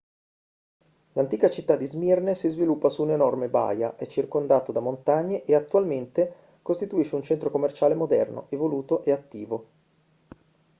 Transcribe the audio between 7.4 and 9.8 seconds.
commerciale moderno evoluto e attivo